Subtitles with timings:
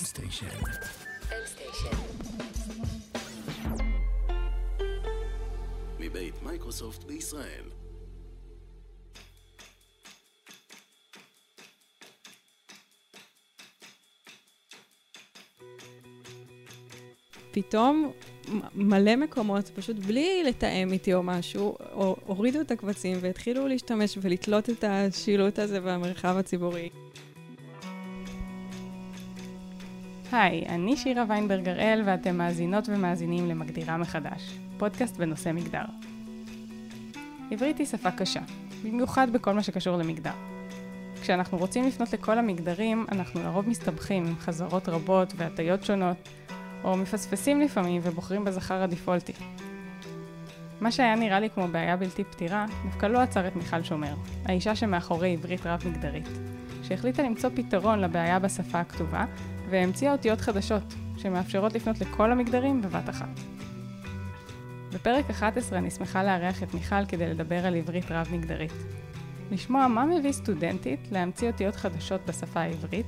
[0.00, 0.64] M-Station.
[5.98, 7.64] מבית מייקרוסופט בישראל.
[17.52, 18.12] פתאום
[18.74, 24.70] מלא מקומות, פשוט בלי לתאם איתי או משהו, או, הורידו את הקבצים והתחילו להשתמש ולתלות
[24.70, 26.90] את השילוט הזה במרחב הציבורי.
[30.32, 35.84] היי, אני שירה ויינברג הראל ואתם מאזינות ומאזינים למגדירה מחדש, פודקאסט בנושא מגדר.
[37.50, 38.40] עברית היא שפה קשה,
[38.84, 40.32] במיוחד בכל מה שקשור למגדר.
[41.22, 46.28] כשאנחנו רוצים לפנות לכל המגדרים, אנחנו לרוב מסתבכים עם חזרות רבות והטיות שונות,
[46.84, 49.32] או מפספסים לפעמים ובוחרים בזכר הדיפולטי.
[50.80, 54.76] מה שהיה נראה לי כמו בעיה בלתי פתירה, דווקא לא עצר את מיכל שומר, האישה
[54.76, 56.28] שמאחורי עברית רב-מגדרית,
[56.82, 59.24] שהחליטה למצוא פתרון לבעיה בשפה הכתובה,
[59.70, 63.40] והמציאה אותיות חדשות, שמאפשרות לפנות לכל המגדרים בבת אחת.
[64.92, 68.72] בפרק 11 אני שמחה לארח את מיכל כדי לדבר על עברית רב-מגדרית.
[69.50, 73.06] לשמוע מה מביא סטודנטית להמציא אותיות חדשות בשפה העברית,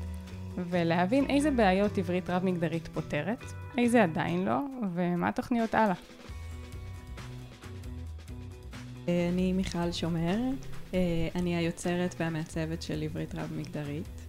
[0.57, 3.45] ולהבין איזה בעיות עברית רב-מגדרית פותרת,
[3.79, 4.59] איזה עדיין לא,
[4.95, 5.95] ומה התוכניות הלאה.
[9.09, 10.37] אני מיכל שומר,
[10.95, 10.99] אה,
[11.35, 14.22] אני היוצרת והמעצבת של עברית רב-מגדרית.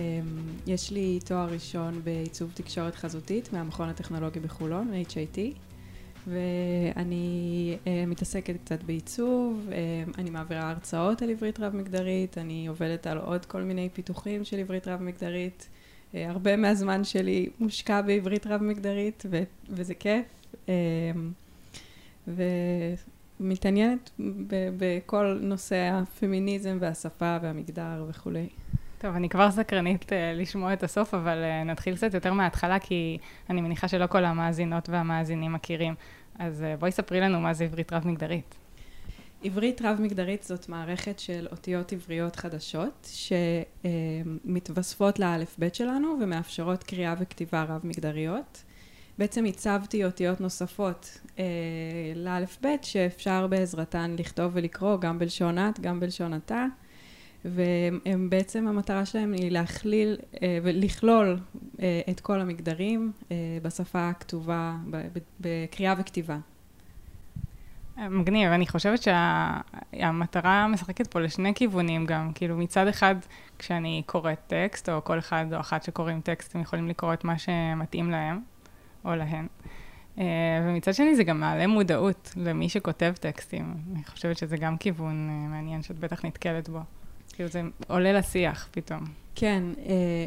[0.00, 0.20] אה,
[0.66, 5.38] יש לי תואר ראשון בעיצוב תקשורת חזותית מהמכון הטכנולוגי בחולון, HIT,
[6.26, 9.72] ואני uh, מתעסקת קצת בעיצוב, uh,
[10.18, 14.88] אני מעבירה הרצאות על עברית רב-מגדרית, אני עובדת על עוד כל מיני פיתוחים של עברית
[14.88, 15.68] רב-מגדרית.
[16.12, 20.26] Uh, הרבה מהזמן שלי מושקע בעברית רב-מגדרית, ו- וזה כיף.
[23.40, 24.10] ומתעניינת
[24.78, 28.48] בכל נושא הפמיניזם והשפה והמגדר וכולי.
[29.00, 33.18] טוב, אני כבר סקרנית uh, לשמוע את הסוף, אבל uh, נתחיל קצת יותר מההתחלה, כי
[33.50, 35.94] אני מניחה שלא כל המאזינות והמאזינים מכירים.
[36.38, 38.54] אז uh, בואי ספרי לנו מה זה עברית רב-מגדרית.
[39.42, 43.08] עברית רב-מגדרית זאת מערכת של אותיות עבריות חדשות,
[43.84, 48.62] שמתווספות לאלף-בית שלנו ומאפשרות קריאה וכתיבה רב-מגדריות.
[49.18, 51.44] בעצם הצבתי אותיות נוספות אה,
[52.14, 56.66] לאלף-בית, שאפשר בעזרתן לכתוב ולקרוא גם בלשון את, גם בלשון אתה.
[57.44, 61.38] והם בעצם המטרה שלהם היא להכליל אה, ולכלול
[61.80, 64.76] אה, את כל המגדרים אה, בשפה הכתובה,
[65.40, 66.38] בקריאה וכתיבה.
[67.96, 73.14] מגניב, אני חושבת שהמטרה משחקת פה לשני כיוונים גם, כאילו מצד אחד
[73.58, 77.38] כשאני קוראת טקסט, או כל אחד או אחת שקוראים טקסט, הם יכולים לקרוא את מה
[77.38, 78.40] שמתאים להם,
[79.04, 79.46] או להן.
[80.66, 83.74] ומצד שני זה גם מעלה מודעות למי שכותב טקסטים.
[83.92, 86.80] אני חושבת שזה גם כיוון מעניין שאת בטח נתקלת בו.
[87.32, 89.04] כאילו זה עולה לשיח פתאום.
[89.34, 89.62] כן.
[89.86, 90.26] אה,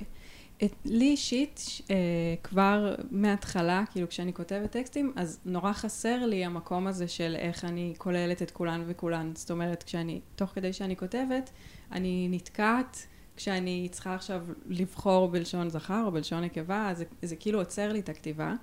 [0.66, 1.96] את, לי אישית, אה,
[2.44, 7.94] כבר מההתחלה, כאילו כשאני כותבת טקסטים, אז נורא חסר לי המקום הזה של איך אני
[7.98, 9.32] כוללת את כולן וכולן.
[9.36, 11.50] זאת אומרת, כשאני, תוך כדי שאני כותבת,
[11.92, 17.60] אני נתקעת כשאני צריכה עכשיו לבחור בלשון זכר או בלשון נקבה, אז זה, זה כאילו
[17.60, 18.54] עוצר לי את הכתיבה.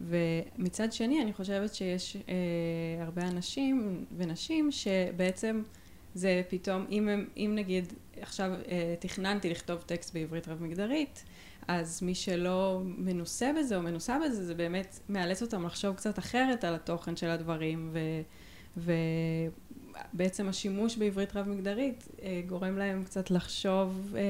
[0.00, 5.62] ומצד שני, אני חושבת שיש אה, הרבה אנשים ונשים שבעצם...
[6.14, 11.24] זה פתאום, אם, אם נגיד עכשיו אה, תכננתי לכתוב טקסט בעברית רב-מגדרית,
[11.68, 16.64] אז מי שלא מנוסה בזה או מנוסה בזה, זה באמת מאלץ אותם לחשוב קצת אחרת
[16.64, 17.98] על התוכן של הדברים, ו,
[20.12, 24.22] ובעצם השימוש בעברית רב-מגדרית אה, גורם להם קצת לחשוב אה,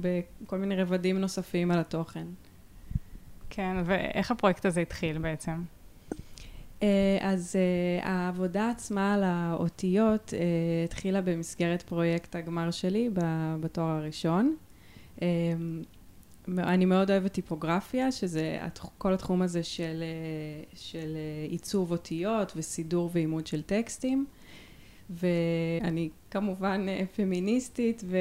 [0.00, 2.26] בכל מיני רבדים נוספים על התוכן.
[3.50, 5.75] כן, ואיך הפרויקט הזה התחיל בעצם?
[6.82, 10.34] אה, אז uh, העבודה עצמה על האותיות uh,
[10.84, 13.10] התחילה במסגרת פרויקט הגמר שלי
[13.60, 14.56] בתואר הראשון.
[16.48, 18.58] אני מאוד אוהבת טיפוגרפיה, שזה
[18.98, 20.02] כל התחום הזה של,
[20.74, 21.16] של
[21.48, 24.26] עיצוב אותיות וסידור ועימוד של טקסטים.
[25.10, 28.18] ואני כמובן אה, פמיניסטית, ו,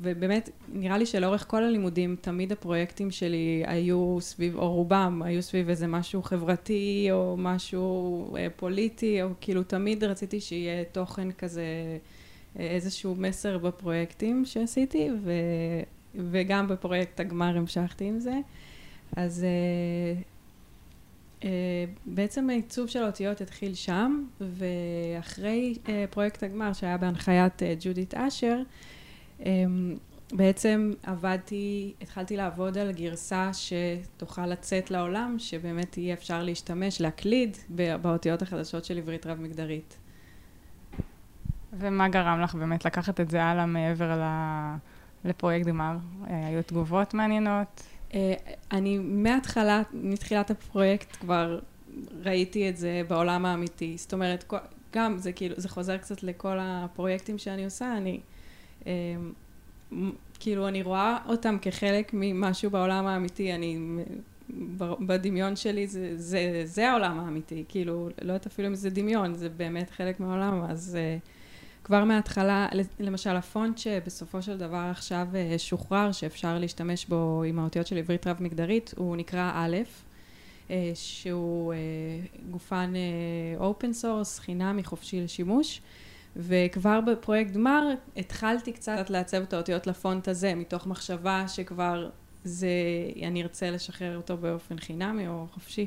[0.00, 5.68] ובאמת, נראה לי שלאורך כל הלימודים, תמיד הפרויקטים שלי היו סביב, או רובם היו סביב
[5.68, 11.64] איזה משהו חברתי, או משהו אה, פוליטי, או כאילו תמיד רציתי שיהיה תוכן כזה,
[12.58, 15.32] אה, איזשהו מסר בפרויקטים שעשיתי, ו,
[16.14, 18.34] וגם בפרויקט הגמר המשכתי עם זה.
[19.16, 19.46] אז
[22.06, 28.62] בעצם העיצוב של האותיות התחיל שם, ואחרי uh, פרויקט הגמר שהיה בהנחיית uh, ג'ודית אשר,
[30.32, 37.56] בעצם עבדתי, התחלתי לעבוד על גרסה שתוכל לצאת לעולם, שבאמת יהיה אפשר להשתמש, להקליד
[38.02, 39.96] באותיות החדשות של עברית רב-מגדרית.
[41.72, 44.22] ומה גרם לך באמת לקחת את זה הלאה מעבר
[45.24, 45.96] לפרויקט גמר?
[46.26, 47.82] היו תגובות מעניינות?
[48.14, 48.34] אה,
[48.72, 51.58] אני מההתחלה, מתחילת הפרויקט כבר
[52.24, 53.96] ראיתי את זה בעולם האמיתי.
[53.96, 54.52] זאת אומרת,
[54.92, 58.20] גם זה כאילו, זה חוזר קצת לכל הפרויקטים שאני עושה, אני...
[58.86, 58.92] אה,
[60.40, 63.78] כאילו, אני רואה אותם כחלק ממשהו בעולם האמיתי, אני...
[65.00, 69.48] בדמיון שלי זה, זה, זה העולם האמיתי, כאילו, לא יודעת אפילו אם זה דמיון, זה
[69.48, 71.28] באמת חלק מהעולם, אז uh,
[71.86, 72.68] כבר מההתחלה,
[73.00, 78.26] למשל הפונט שבסופו של דבר עכשיו uh, שוחרר, שאפשר להשתמש בו עם האותיות של עברית
[78.26, 79.76] רב-מגדרית, הוא נקרא א',
[80.68, 81.76] אה, שהוא אה,
[82.50, 82.92] גופן
[83.56, 85.80] open source, חינמי, חופשי לשימוש.
[86.36, 92.10] וכבר בפרויקט גמר התחלתי קצת לעצב את האותיות לפונט הזה, מתוך מחשבה שכבר
[92.44, 92.68] זה,
[93.22, 95.86] אני ארצה לשחרר אותו באופן חינמי או חופשי.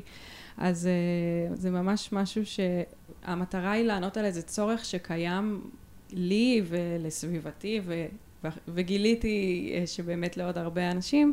[0.58, 5.70] אז אה, זה ממש משהו שהמטרה היא לענות על איזה צורך שקיים
[6.12, 8.04] לי ולסביבתי, ו,
[8.68, 11.32] וגיליתי אה, שבאמת לעוד הרבה אנשים.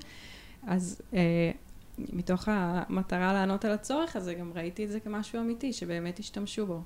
[0.68, 1.52] אז אה,
[1.98, 6.82] מתוך המטרה לענות על הצורך הזה, גם ראיתי את זה כמשהו אמיתי, שבאמת השתמשו בו.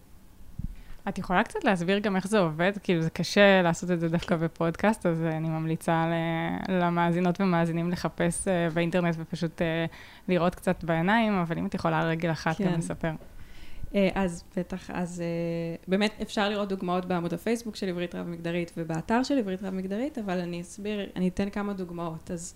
[1.09, 2.71] את יכולה קצת להסביר גם איך זה עובד?
[2.83, 6.05] כאילו, זה קשה לעשות את זה דווקא בפודקאסט, אז אני ממליצה
[6.69, 9.85] למאזינות ומאזינים לחפש אה, באינטרנט ופשוט אה,
[10.27, 12.65] לראות קצת בעיניים, אבל אם את יכולה רגל אחת כן.
[12.65, 13.11] גם לספר.
[13.95, 15.23] אה, אז בטח, אז
[15.88, 20.61] באמת אפשר לראות דוגמאות בעמוד הפייסבוק של עברית רב-מגדרית ובאתר של עברית רב-מגדרית, אבל אני
[20.61, 22.31] אסביר, אני אתן כמה דוגמאות.
[22.31, 22.55] אז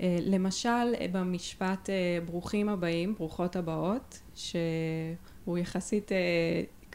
[0.00, 1.88] למשל, במשפט
[2.26, 6.10] ברוכים הבאים, ברוכות הבאות, שהוא יחסית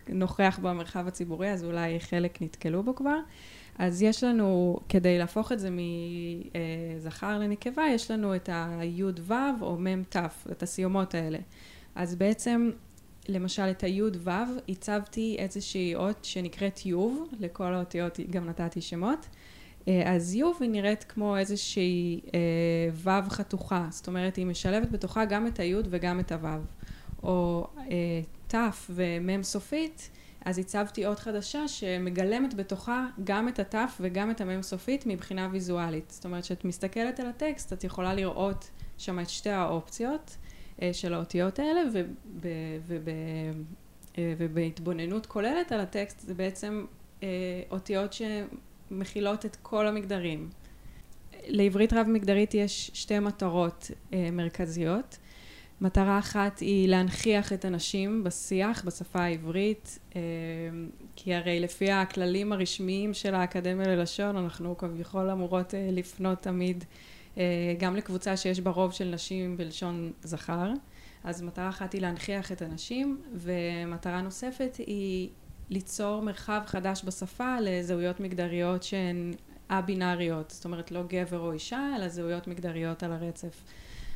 [0.09, 3.17] נוכח במרחב הציבורי, אז אולי חלק נתקלו בו כבר.
[3.77, 5.69] אז יש לנו, כדי להפוך את זה
[6.97, 10.15] מזכר לנקבה, יש לנו את הי"ו או מ"ת,
[10.51, 11.37] את הסיומות האלה.
[11.95, 12.71] אז בעצם,
[13.27, 14.07] למשל את הי"ו,
[14.69, 19.27] הצבתי איזושהי אות שנקראת יוב, לכל האותיות גם נתתי שמות.
[20.05, 22.39] אז יוב היא נראית כמו איזושהי אה,
[22.93, 26.47] ו' חתוכה, זאת אומרת היא משלבת בתוכה גם את היוד וגם את הו'.
[27.23, 28.55] או אה, ת'
[28.89, 30.09] ומ' סופית,
[30.45, 36.11] אז הצבתי אות חדשה שמגלמת בתוכה גם את הת' וגם את המ' סופית מבחינה ויזואלית.
[36.11, 40.46] זאת אומרת, כשאת מסתכלת על הטקסט, את יכולה לראות שם את שתי האופציות אה,
[40.93, 42.05] של האותיות האלה, וב,
[42.87, 43.09] וב,
[44.17, 46.85] אה, ובהתבוננות כוללת על הטקסט, זה בעצם
[47.23, 47.27] אה,
[47.71, 50.49] אותיות שמכילות את כל המגדרים.
[51.47, 55.17] לעברית רב-מגדרית יש שתי מטרות אה, מרכזיות.
[55.81, 60.21] מטרה אחת היא להנכיח את הנשים בשיח, בשפה העברית, אה,
[61.15, 67.16] כי הרי לפי הכללים הרשמיים של האקדמיה ללשון, אנחנו כביכול אמורות אה, לפנות תמיד אה,
[67.79, 70.71] גם לקבוצה שיש בה רוב של נשים בלשון זכר.
[71.23, 75.29] אז מטרה אחת היא להנכיח את הנשים, ומטרה נוספת היא
[75.69, 79.33] ליצור מרחב חדש בשפה לזהויות מגדריות שהן
[79.69, 83.63] א-בינאריות, זאת אומרת לא גבר או אישה, אלא זהויות מגדריות על הרצף.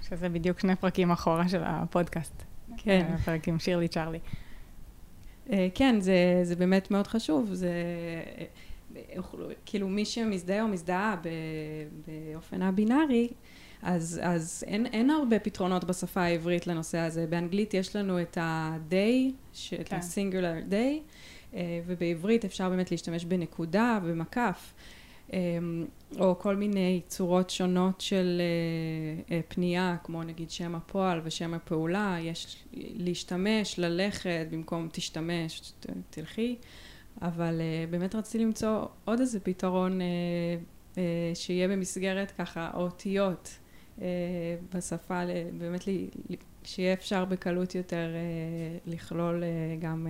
[0.09, 2.43] שזה בדיוק שני פרקים אחורה של הפודקאסט.
[2.77, 3.05] כן.
[3.11, 4.19] אה, פרק עם שירלי צ'רלי.
[5.51, 7.53] אה, כן, זה, זה באמת מאוד חשוב.
[7.53, 7.71] זה
[8.37, 8.45] אה,
[9.65, 11.15] כאילו מי שמזדהה או מזדהה
[12.07, 13.27] באופן הבינארי,
[13.81, 17.27] אז, אז אין, אין הרבה פתרונות בשפה העברית לנושא הזה.
[17.27, 19.31] באנגלית יש לנו את ה-day,
[19.69, 19.81] כן.
[19.81, 24.73] את ה-singular day, ובעברית אפשר באמת להשתמש בנקודה, במקף.
[25.33, 25.85] אמ,
[26.19, 32.17] או כל מיני צורות שונות של אה, אה, פנייה, כמו נגיד שם הפועל ושם הפעולה,
[32.21, 35.73] יש להשתמש, ללכת, במקום תשתמש,
[36.09, 36.55] תלכי,
[37.21, 39.99] אבל אה, באמת רציתי למצוא עוד איזה פתרון
[41.33, 43.59] שיהיה במסגרת ככה האותיות
[44.75, 45.21] בשפה,
[45.57, 45.81] באמת
[46.63, 48.07] שיהיה אפשר בקלות יותר
[48.85, 49.43] לכלול
[49.79, 50.07] גם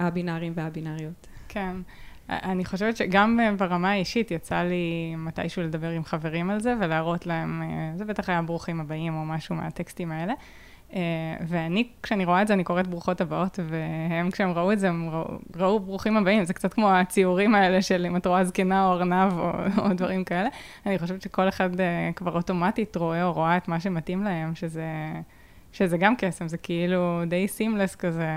[0.00, 1.26] הבינאריים והבינאריות.
[1.48, 1.76] כן.
[2.28, 7.62] אני חושבת שגם ברמה האישית יצא לי מתישהו לדבר עם חברים על זה ולהראות להם,
[7.96, 10.34] זה בטח היה ברוכים הבאים או משהו מהטקסטים האלה.
[10.94, 11.00] אה,
[11.48, 15.10] ואני, כשאני רואה את זה, אני קוראת ברוכות הבאות, והם, כשהם ראו את זה, הם
[15.10, 16.44] ראו, ראו ברוכים הבאים.
[16.44, 20.24] זה קצת כמו הציורים האלה של אם את רואה זקנה או ארנב או, או דברים
[20.24, 20.48] כאלה.
[20.86, 24.86] אני חושבת שכל אחד אה, כבר אוטומטית רואה או רואה את מה שמתאים להם, שזה,
[25.72, 28.28] שזה גם קסם, זה כאילו די סימלס כזה,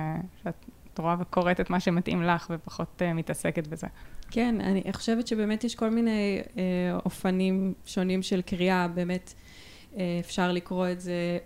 [0.43, 0.65] שאת
[0.97, 3.87] את רואה וקוראת את מה שמתאים לך ופחות uh, מתעסקת בזה.
[4.31, 6.55] כן, אני חושבת שבאמת יש כל מיני uh,
[7.05, 9.33] אופנים שונים של קריאה, באמת
[9.93, 11.37] uh, אפשר לקרוא את זה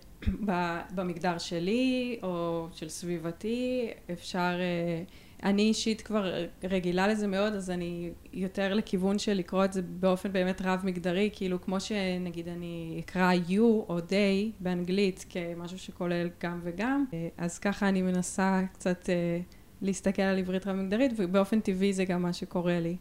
[0.95, 4.55] במגדר שלי או של סביבתי, אפשר...
[4.59, 9.81] Uh, אני אישית כבר רגילה לזה מאוד, אז אני יותר לכיוון של לקרוא את זה
[9.81, 16.59] באופן באמת רב-מגדרי, כאילו כמו שנגיד אני אקרא you או they באנגלית כמשהו שכולל גם
[16.63, 17.05] וגם,
[17.37, 19.39] אז ככה אני מנסה קצת אה,
[19.81, 22.95] להסתכל על עברית רב-מגדרית, ובאופן טבעי זה גם מה שקורה לי.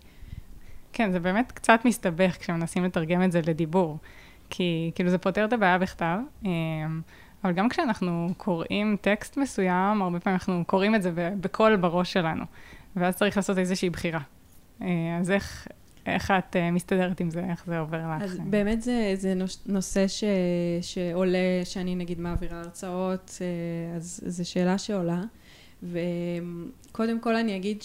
[0.93, 3.99] כן, זה באמת קצת מסתבך כשמנסים לתרגם את זה לדיבור.
[4.51, 6.51] כי כאילו זה פותר את הבעיה בכתב, אה,
[7.45, 12.45] אבל גם כשאנחנו קוראים טקסט מסוים, הרבה פעמים אנחנו קוראים את זה בקול בראש שלנו,
[12.97, 14.21] ואז צריך לעשות איזושהי בחירה.
[14.83, 14.87] אה,
[15.21, 15.69] אז איך,
[16.07, 17.45] איך את uh, מסתדרת עם זה?
[17.51, 18.23] איך זה עובר לך?
[18.23, 19.35] אז באמת זה, זה
[19.67, 20.25] נושא ש,
[20.81, 25.23] שעולה, שאני נגיד מעבירה הרצאות, uh, אז זו שאלה שעולה.
[25.83, 27.83] וקודם כל אני אגיד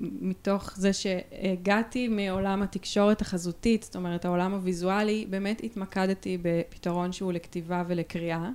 [0.00, 7.82] שמתוך זה שהגעתי מעולם התקשורת החזותית, זאת אומרת העולם הוויזואלי, באמת התמקדתי בפתרון שהוא לכתיבה
[7.86, 8.50] ולקריאה.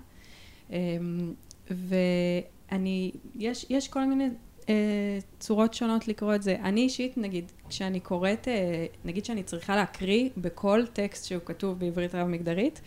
[0.72, 1.34] אמ,
[1.72, 4.29] ואני, יש, יש כל מיני
[4.69, 6.55] אה, צורות שונות לקרוא את זה.
[6.63, 12.15] אני אישית, נגיד, כשאני קוראת, אה, נגיד שאני צריכה להקריא בכל טקסט שהוא כתוב בעברית
[12.15, 12.81] רב-מגדרית,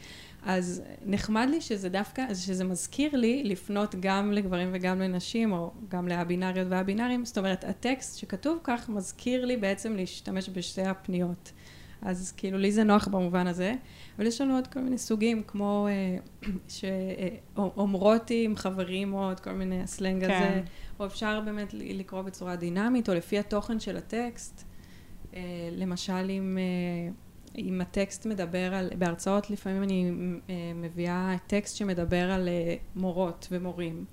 [0.44, 6.08] אז נחמד לי שזה דווקא, שזה מזכיר לי לפנות גם לגברים וגם לנשים, או גם
[6.08, 7.24] להבינאריות והבינארים.
[7.24, 11.52] זאת אומרת, הטקסט שכתוב כך מזכיר לי בעצם להשתמש בשתי הפניות.
[12.02, 13.74] אז כאילו לי זה נוח במובן הזה,
[14.16, 16.50] אבל יש לנו עוד כל מיני סוגים, כמו אה,
[17.56, 20.30] שאומרותי עם חברים או עוד כל מיני הסלנג כן.
[20.30, 20.62] הזה,
[21.00, 24.64] או אפשר באמת לקרוא בצורה דינמית, או לפי התוכן של הטקסט.
[25.34, 25.40] אה,
[25.72, 27.12] למשל, אם, אה,
[27.58, 30.10] אם הטקסט מדבר על, בהרצאות לפעמים אני
[30.50, 32.48] אה, מביאה טקסט שמדבר על
[32.96, 34.04] מורות ומורים.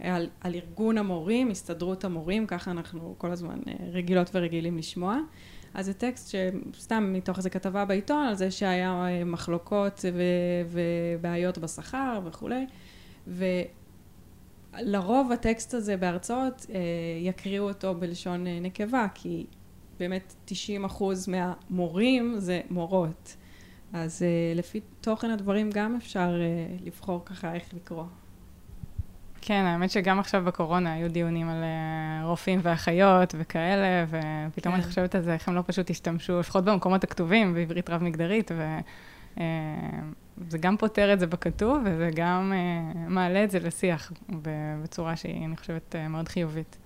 [0.00, 3.58] על, על ארגון המורים, הסתדרות המורים, ככה אנחנו כל הזמן
[3.92, 5.18] רגילות ורגילים לשמוע.
[5.74, 6.34] אז זה טקסט
[6.72, 10.22] שסתם מתוך איזה כתבה בעיתון על זה שהיה מחלוקות ו,
[10.70, 12.66] ובעיות בשכר וכולי.
[14.78, 16.80] לרוב הטקסט הזה בהרצאות אה,
[17.20, 19.46] יקריאו אותו בלשון אה, נקבה, כי
[20.00, 23.36] באמת 90 אחוז מהמורים זה מורות.
[23.92, 26.34] אז אה, לפי תוכן הדברים גם אפשר
[26.84, 28.04] לבחור ככה איך לקרוא.
[29.40, 31.64] כן, האמת שגם עכשיו בקורונה היו דיונים על
[32.24, 34.80] רופאים ואחיות וכאלה, ופתאום כן.
[34.80, 38.78] אני חושבת על זה, איך הם לא פשוט השתמשו, לפחות במקומות הכתובים, בעברית רב-מגדרית, ו...
[40.48, 44.12] זה גם פותר את זה בכתוב, וזה גם uh, מעלה את זה לשיח
[44.82, 46.78] בצורה שהיא, אני חושבת, uh, מאוד חיובית.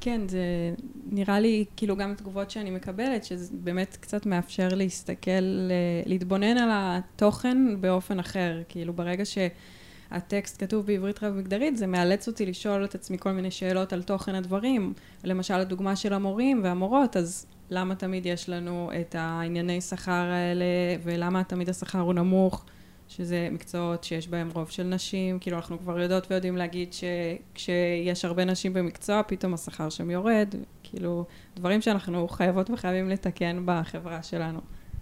[0.00, 0.74] כן, זה
[1.10, 6.68] נראה לי, כאילו גם תגובות שאני מקבלת, שזה באמת קצת מאפשר להסתכל, אה, להתבונן על
[6.72, 8.62] התוכן באופן אחר.
[8.68, 13.92] כאילו ברגע שהטקסט כתוב בעברית רב-מגדרית, זה מאלץ אותי לשאול את עצמי כל מיני שאלות
[13.92, 14.92] על תוכן הדברים.
[15.24, 20.64] למשל, הדוגמה של המורים והמורות, אז למה תמיד יש לנו את הענייני שכר האלה,
[21.02, 22.64] ולמה תמיד השכר הוא נמוך?
[23.08, 28.44] שזה מקצועות שיש בהם רוב של נשים, כאילו אנחנו כבר יודעות ויודעים להגיד שכשיש הרבה
[28.44, 31.24] נשים במקצוע, פתאום השכר שם יורד, כאילו
[31.56, 34.60] דברים שאנחנו חייבות וחייבים לתקן בחברה שלנו.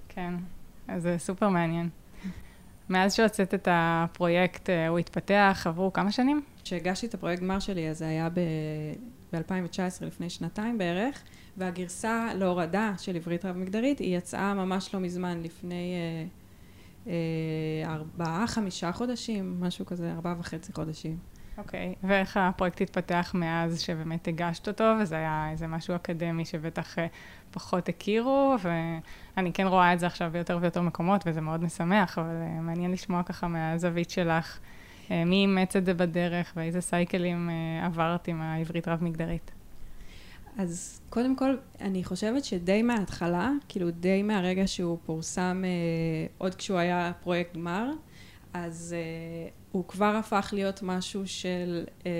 [0.08, 0.34] כן,
[0.88, 1.88] אז זה סופר מעניין.
[2.88, 6.42] מאז שהוצאת את הפרויקט, אה, הוא התפתח, עברו כמה שנים?
[6.64, 11.22] כשהגשתי את הפרויקט גמר שלי, אז זה היה ב-2019, לפני שנתיים בערך,
[11.56, 15.94] והגרסה להורדה של עברית רב-מגדרית, היא יצאה ממש לא מזמן, לפני...
[17.06, 17.12] אה,
[17.84, 21.18] ארבעה, חמישה חודשים, משהו כזה, ארבעה וחצי חודשים.
[21.58, 22.06] אוקיי, okay.
[22.06, 27.06] ואיך הפרויקט התפתח מאז שבאמת הגשת אותו, וזה היה איזה משהו אקדמי שבטח אה,
[27.50, 28.54] פחות הכירו,
[29.36, 32.92] ואני כן רואה את זה עכשיו ביותר ויותר מקומות, וזה מאוד משמח, אבל אה, מעניין
[32.92, 34.58] לשמוע ככה מהזווית שלך,
[35.10, 37.50] מי אימץ את זה בדרך, ואיזה סייקלים
[37.82, 39.50] עברת עם העברית רב-מגדרית.
[40.58, 46.78] אז קודם כל, אני חושבת שדי מההתחלה, כאילו די מהרגע שהוא פורסם, אה, עוד כשהוא
[46.78, 47.90] היה פרויקט גמר,
[48.54, 52.10] אז אה, הוא כבר הפך להיות משהו של, אה,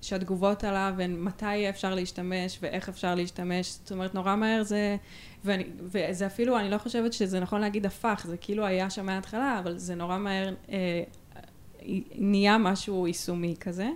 [0.00, 4.96] שהתגובות עליו הן מתי אפשר להשתמש ואיך אפשר להשתמש, זאת אומרת נורא מהר זה,
[5.44, 9.58] ואני, וזה אפילו, אני לא חושבת שזה נכון להגיד הפך, זה כאילו היה שם מההתחלה,
[9.58, 11.02] אבל זה נורא מהר אה,
[12.14, 13.88] נהיה משהו יישומי כזה.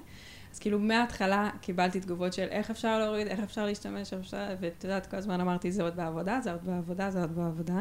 [0.52, 4.54] אז כאילו מההתחלה קיבלתי תגובות של איך אפשר להוריד, איך אפשר להשתמש, אפשר...
[4.60, 7.78] ואת יודעת, כל הזמן אמרתי, זה עוד בעבודה, זה עוד בעבודה, זה עוד בעבודה.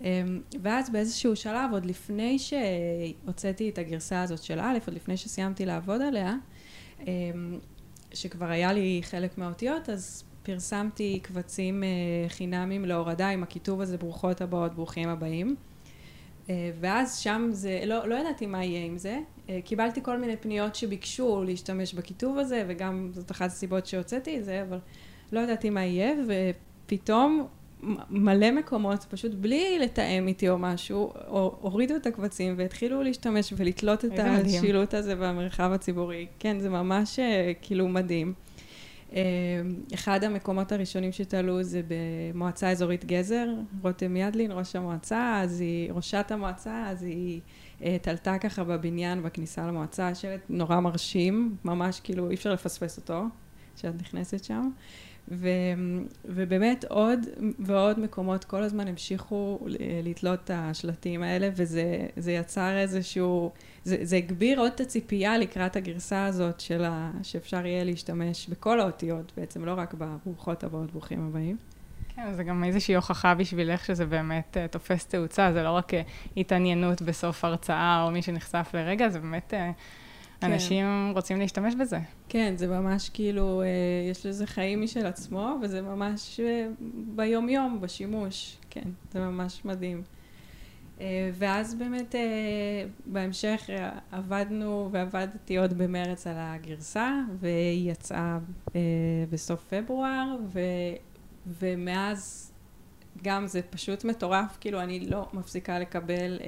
[0.00, 5.66] אמ, ואז באיזשהו שלב, עוד לפני שהוצאתי את הגרסה הזאת של א', עוד לפני שסיימתי
[5.66, 6.34] לעבוד עליה,
[7.00, 7.58] אמ,
[8.14, 11.88] שכבר היה לי חלק מהאותיות, אז פרסמתי קבצים אה,
[12.28, 15.56] חינמים להורדה עם הכיתוב הזה, ברוכות הבאות, ברוכים הבאים.
[16.50, 19.18] אה, ואז שם זה, לא, לא ידעתי מה יהיה עם זה.
[19.48, 24.44] אה, קיבלתי כל מיני פניות שביקשו להשתמש בכיתוב הזה, וגם זאת אחת הסיבות שהוצאתי את
[24.44, 24.78] זה, אבל
[25.32, 27.46] לא ידעתי מה יהיה, ופתאום
[28.10, 31.12] מלא מקומות, פשוט בלי לתאם איתי או משהו,
[31.60, 36.26] הורידו את הקבצים והתחילו להשתמש ולתלות את השילוט הזה במרחב הציבורי.
[36.38, 38.32] כן, זה ממש אה, כאילו מדהים.
[39.12, 39.22] אה,
[39.94, 43.48] אחד המקומות הראשונים שתעלו זה במועצה אזורית גזר,
[43.82, 47.40] רותם ידלין, ראש המועצה, אז היא, ראשת המועצה, אז היא
[47.82, 53.22] אה, תלתה ככה בבניין בכניסה למועצה, שלט נורא מרשים, ממש כאילו אי אפשר לפספס אותו,
[53.76, 54.70] כשאת נכנסת שם.
[55.30, 55.48] ו,
[56.24, 57.20] ובאמת עוד
[57.58, 59.58] ועוד מקומות כל הזמן המשיכו
[60.02, 63.50] לתלות את השלטים האלה, וזה יצר איזשהו,
[63.88, 68.80] זה, זה הגביר עוד את הציפייה לקראת הגרסה הזאת של ה, שאפשר יהיה להשתמש בכל
[68.80, 71.56] האותיות בעצם, לא רק ברוכות הבאות, ברוכים הבאים.
[72.16, 75.96] כן, זה גם איזושהי הוכחה בשבילך שזה באמת uh, תופס תאוצה, זה לא רק uh,
[76.36, 79.54] התעניינות בסוף הרצאה או מי שנחשף לרגע, זה באמת...
[79.54, 79.72] Uh,
[80.40, 80.52] כן.
[80.52, 81.98] אנשים רוצים להשתמש בזה.
[82.28, 83.66] כן, זה ממש כאילו, אה,
[84.10, 86.66] יש לזה חיים משל עצמו, וזה ממש אה,
[87.16, 88.56] ביום-יום, בשימוש.
[88.70, 90.02] כן, זה ממש מדהים.
[91.00, 92.20] אה, ואז באמת אה,
[93.06, 98.38] בהמשך אה, עבדנו ועבדתי עוד במרץ על הגרסה, והיא יצאה
[98.76, 98.80] אה,
[99.30, 100.60] בסוף פברואר, ו,
[101.46, 102.52] ומאז
[103.22, 106.38] גם זה פשוט מטורף, כאילו אני לא מפסיקה לקבל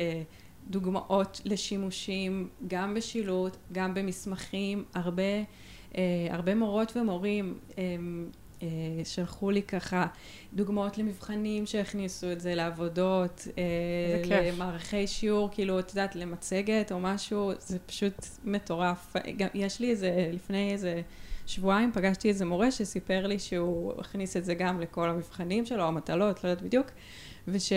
[0.71, 5.23] דוגמאות לשימושים, גם בשילוט, גם במסמכים, הרבה,
[6.31, 7.59] הרבה מורות ומורים
[9.05, 10.07] שלחו לי ככה
[10.55, 17.53] דוגמאות למבחנים שהכניסו את זה לעבודות, אה, למערכי שיעור, כאילו, את יודעת, למצגת או משהו,
[17.59, 19.17] זה פשוט מטורף.
[19.37, 21.03] גם, יש לי איזה, לפני איזה
[21.47, 26.45] שבועיים פגשתי איזה מורה שסיפר לי שהוא הכניס את זה גם לכל המבחנים שלו, המטלות,
[26.45, 26.87] לא יודעת בדיוק.
[27.49, 27.73] וש,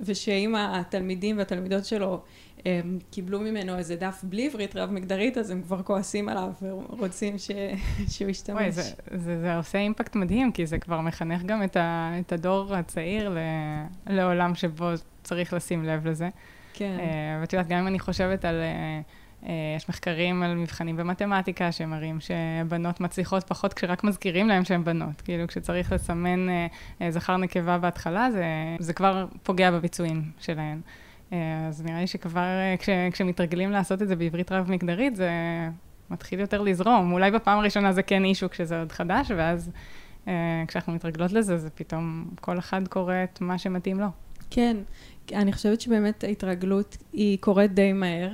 [0.00, 2.22] ושאם התלמידים והתלמידות שלו
[2.64, 7.38] הם קיבלו ממנו איזה דף בלי עברית רב מגדרית, אז הם כבר כועסים עליו ורוצים
[7.38, 7.50] ש,
[8.14, 8.56] שהוא ישתמש.
[8.56, 8.82] וואי, זה,
[9.14, 13.28] זה, זה עושה אימפקט מדהים, כי זה כבר מחנך גם את, ה, את הדור הצעיר
[13.28, 13.38] ל,
[14.06, 14.90] לעולם שבו
[15.22, 16.28] צריך לשים לב לזה.
[16.72, 16.96] כן.
[16.98, 18.54] Uh, ואת יודעת, גם אם אני חושבת על...
[18.60, 24.84] Uh, אה, יש מחקרים על מבחנים במתמטיקה שמראים שבנות מצליחות פחות כשרק מזכירים להם שהן
[24.84, 25.20] בנות.
[25.20, 26.66] כאילו, כשצריך לסמן אה,
[27.02, 28.44] אה, זכר נקבה בהתחלה, זה,
[28.78, 30.80] זה כבר פוגע בביצועים שלהן.
[31.68, 32.46] אז נראה לי שכבר
[32.78, 35.30] כש, כשמתרגלים לעשות את זה בעברית רב-מגדרית, זה
[36.10, 37.12] מתחיל יותר לזרום.
[37.12, 39.70] אולי בפעם הראשונה זה כן אישו כשזה עוד חדש, ואז
[40.68, 44.06] כשאנחנו מתרגלות לזה, זה פתאום כל אחד קורא את מה שמתאים לו.
[44.50, 44.76] כן,
[45.32, 48.30] אני חושבת שבאמת ההתרגלות היא קורית די מהר.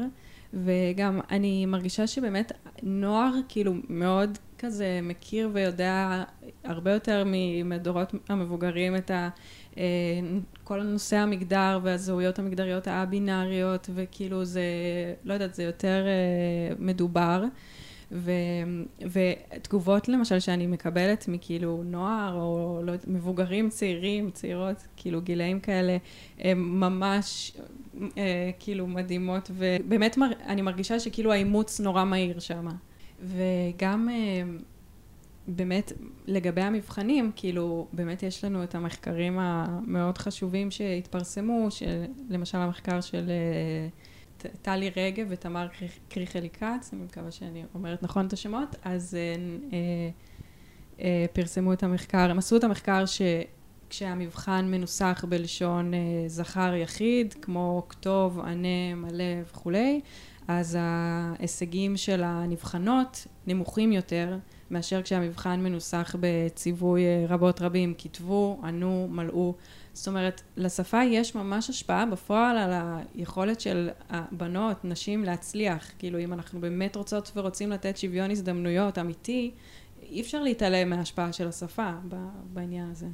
[0.55, 2.53] וגם אני מרגישה שבאמת
[2.83, 6.23] נוער כאילו מאוד כזה מכיר ויודע
[6.65, 7.25] הרבה יותר
[7.65, 9.29] מהדורות המבוגרים את ה...
[9.79, 9.85] אה,
[10.65, 14.63] כל הנושא המגדר והזהויות המגדריות הא-בינאריות וכאילו זה,
[15.25, 17.45] לא יודעת, זה יותר אה, מדובר.
[18.13, 18.33] ו,
[19.13, 25.97] ותגובות למשל שאני מקבלת מכאילו נוער או לא, מבוגרים צעירים, צעירות, כאילו גילאים כאלה,
[26.39, 27.53] הם ממש
[28.19, 32.69] אה, כאילו מדהימות, ובאמת מר, אני מרגישה שכאילו האימוץ נורא מהיר שם.
[33.23, 34.43] וגם אה,
[35.49, 35.93] באמת
[36.27, 43.31] לגבי המבחנים, כאילו באמת יש לנו את המחקרים המאוד חשובים שהתפרסמו, של, למשל המחקר של
[43.31, 43.89] אה,
[44.63, 45.67] טלי רגב ותמר
[46.09, 49.35] קריכלי כץ, אני מקווה שאני אומרת נכון את השמות, אז אה,
[49.73, 50.11] אה,
[51.01, 53.23] אה, פרסמו את המחקר, הם עשו את המחקר ש...
[53.91, 60.01] כשהמבחן מנוסח בלשון אה, זכר יחיד, כמו כתוב, ענה, מלא וכולי,
[60.49, 64.37] אז ההישגים של הנבחנות נמוכים יותר
[64.71, 69.55] מאשר כשהמבחן מנוסח בציווי אה, רבות רבים, כתבו, ענו, מלאו.
[69.93, 72.73] זאת אומרת, לשפה יש ממש השפעה בפועל על
[73.15, 75.91] היכולת של הבנות, נשים להצליח.
[75.99, 79.51] כאילו, אם אנחנו באמת רוצות ורוצים לתת שוויון הזדמנויות אמיתי,
[80.03, 81.91] אי אפשר להתעלם מההשפעה של השפה
[82.53, 83.07] בעניין הזה.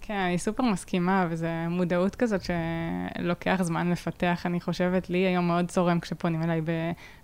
[0.00, 5.10] כן, אני סופר מסכימה, וזו מודעות כזאת שלוקח זמן לפתח, אני חושבת.
[5.10, 6.60] לי היום מאוד צורם כשפונים אליי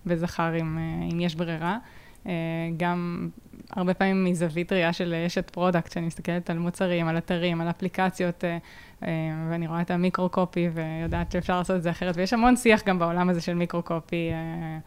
[0.06, 1.78] בזכר, אם, אה, אם יש ברירה.
[2.26, 2.32] אה,
[2.76, 3.28] גם
[3.76, 8.44] הרבה פעמים מזווית ראייה של אשת product, שאני מסתכלת על מוצרים, על אתרים, על אפליקציות,
[8.44, 9.08] אה,
[9.50, 12.98] ואני רואה את ה micro-copy ויודעת שאפשר לעשות את זה אחרת, ויש המון שיח גם
[12.98, 14.30] בעולם הזה של micro-copy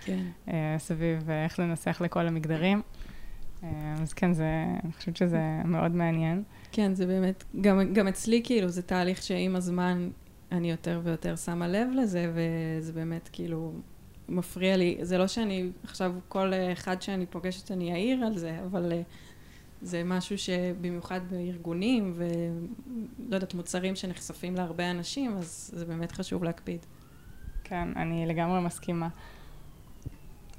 [0.06, 0.20] כן.
[0.78, 2.82] סביב איך לנסח לכל המגדרים.
[4.02, 6.44] אז כן, זה, אני חושבת שזה מאוד מעניין.
[6.72, 10.10] כן, זה באמת, גם, גם אצלי כאילו זה תהליך שעם הזמן
[10.52, 13.72] אני יותר ויותר שמה לב לזה, וזה באמת כאילו
[14.30, 14.98] מפריע לי.
[15.02, 19.02] זה לא שאני עכשיו כל אחד שאני פוגשת אני אעיר על זה, אבל אה,
[19.82, 26.86] זה משהו שבמיוחד בארגונים ולא יודעת, מוצרים שנחשפים להרבה אנשים, אז זה באמת חשוב להקפיד.
[27.64, 29.08] כן, אני לגמרי מסכימה.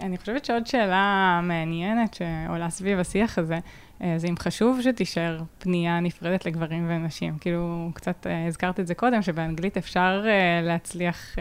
[0.00, 3.58] אני חושבת שעוד שאלה מעניינת שעולה סביב השיח הזה,
[4.02, 7.38] אה, זה אם חשוב שתישאר פנייה נפרדת לגברים ונשים.
[7.38, 11.36] כאילו, קצת אה, הזכרת את זה קודם, שבאנגלית אפשר אה, להצליח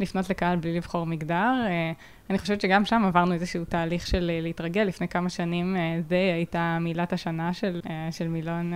[0.00, 1.52] לפנות לקהל בלי לבחור מגדר.
[2.30, 4.82] אני חושבת שגם שם עברנו איזשהו תהליך של להתרגל.
[4.82, 5.76] לפני כמה שנים
[6.08, 8.72] די הייתה מילת השנה של, של מילון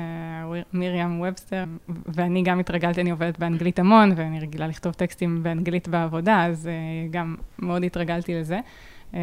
[0.72, 1.64] מרים ובסטר,
[2.06, 6.70] ואני גם התרגלתי, אני עובדת באנגלית המון, ואני רגילה לכתוב טקסטים באנגלית בעבודה, אז
[7.10, 8.60] גם מאוד התרגלתי לזה.
[9.14, 9.20] אה,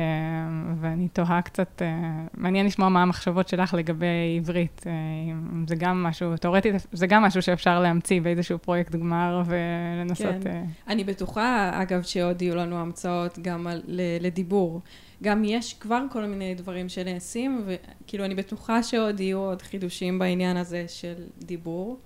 [0.82, 1.88] ואני תוהה קצת, אה,
[2.34, 4.84] מעניין לשמוע מה המחשבות שלך לגבי עברית.
[4.88, 4.91] אה,
[5.32, 10.43] אם זה גם משהו, תאורטית, זה גם משהו שאפשר להמציא באיזשהו פרויקט גמר ולנסות...
[10.43, 10.65] כן.
[10.88, 13.82] אני בטוחה, אגב, שעוד יהיו לנו המצאות גם על,
[14.19, 14.82] לדיבור.
[15.24, 20.58] גם יש כבר כל מיני דברים שנעשים, וכאילו אני בטוחה שעוד יהיו עוד חידושים בעניין
[20.58, 22.00] הזה של דיבור.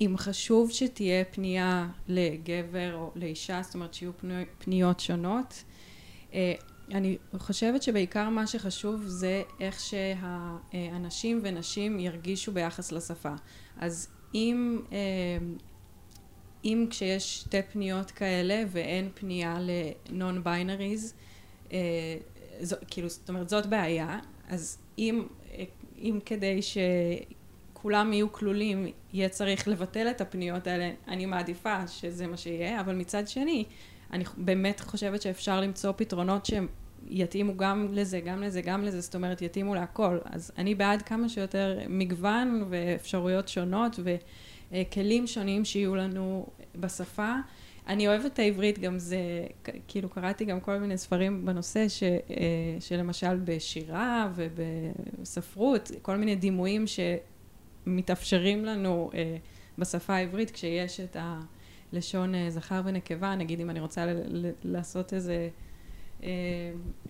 [0.00, 4.12] אם חשוב שתהיה פנייה לגבר או לאישה, זאת אומרת שיהיו
[4.58, 5.64] פניות שונות,
[6.90, 13.34] אני חושבת שבעיקר מה שחשוב זה איך שהאנשים ונשים ירגישו ביחס לשפה.
[13.78, 14.98] אז אם, אה,
[16.64, 19.56] אם כשיש שתי פניות כאלה ואין פנייה
[20.44, 21.12] binaries,
[21.72, 21.78] אה,
[22.86, 24.18] כאילו, זאת אומרת, זאת בעיה,
[24.48, 25.26] אז אם,
[25.98, 32.36] אם כדי שכולם יהיו כלולים, יהיה צריך לבטל את הפניות האלה, אני מעדיפה שזה מה
[32.36, 33.64] שיהיה, אבל מצד שני,
[34.12, 36.66] אני באמת חושבת שאפשר למצוא פתרונות שהם
[37.06, 40.18] יתאימו גם לזה, גם לזה, גם לזה, זאת אומרת, יתאימו להכל.
[40.24, 44.00] אז אני בעד כמה שיותר מגוון ואפשרויות שונות
[44.72, 46.46] וכלים שונים שיהיו לנו
[46.76, 47.34] בשפה.
[47.86, 49.46] אני אוהבת את העברית, גם זה,
[49.88, 52.16] כאילו קראתי גם כל מיני ספרים בנושא, ש, אה,
[52.80, 56.84] שלמשל בשירה ובספרות, כל מיני דימויים
[57.86, 59.36] שמתאפשרים לנו אה,
[59.78, 61.40] בשפה העברית כשיש את ה...
[61.92, 64.06] לשון אה, זכר ונקבה, נגיד אם אני רוצה
[64.64, 65.48] לעשות איזה
[66.22, 66.28] אה,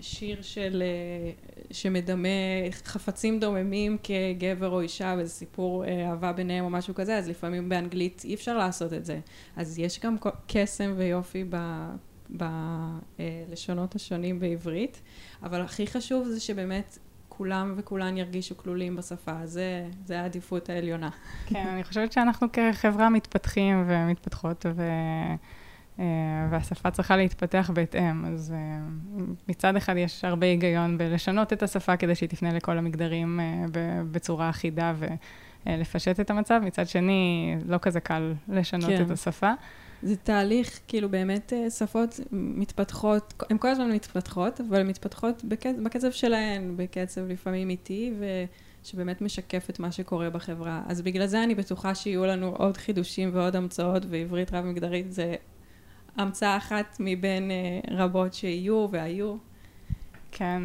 [0.01, 1.33] שיר של, אה,
[1.71, 2.29] שמדמה
[2.73, 8.23] חפצים דוממים כגבר או אישה ואיזה סיפור אהבה ביניהם או משהו כזה, אז לפעמים באנגלית
[8.25, 9.21] אי אפשר לעשות את זה.
[9.57, 10.17] אז יש גם
[10.47, 11.57] קסם ויופי ב...
[13.49, 15.03] בלשונות השונים בעברית,
[15.43, 16.99] אבל הכי חשוב זה שבאמת
[17.37, 21.11] כולם וכולן ירגישו כלולים בשפה, זה, זה העדיפות העליונה.
[21.47, 24.83] כן, אני חושבת שאנחנו כחברה מתפתחים ומתפתחות, ו...
[25.99, 26.05] אה,
[26.51, 28.25] והשפה צריכה להתפתח בהתאם.
[28.25, 28.79] אז אה,
[29.49, 33.65] מצד אחד יש הרבה היגיון בלשנות את השפה כדי שהיא תפנה לכל המגדרים אה,
[34.11, 34.95] בצורה אחידה
[35.67, 39.03] ולפשט את המצב, מצד שני, לא כזה קל לשנות כן.
[39.03, 39.53] את השפה.
[40.03, 46.11] זה תהליך, כאילו באמת אה, שפות מתפתחות, הן כל הזמן מתפתחות, אבל מתפתחות בקצב, בקצב
[46.11, 48.13] שלהן, בקצב לפעמים איטי,
[48.83, 50.83] ושבאמת משקף את מה שקורה בחברה.
[50.87, 55.35] אז בגלל זה אני בטוחה שיהיו לנו עוד חידושים ועוד המצאות, ועברית רב-מגדרית זה
[56.17, 59.37] המצאה אחת מבין אה, רבות שיהיו והיו.
[60.33, 60.63] כן.